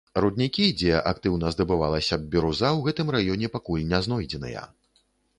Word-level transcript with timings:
Руднікі, 0.23 0.63
дзе 0.77 0.93
актыўна 1.09 1.49
здабывалася 1.55 2.17
б 2.21 2.25
біруза, 2.35 2.71
у 2.79 2.81
гэтым 2.87 3.11
рэгіёне 3.15 3.51
пакуль 3.57 3.85
не 3.91 3.99
знойдзеныя. 4.07 4.65